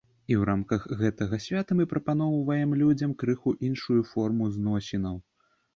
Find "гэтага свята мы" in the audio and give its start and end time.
1.01-1.85